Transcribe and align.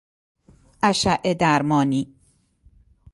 اشعه 0.81 1.33
درمانی 1.33 2.13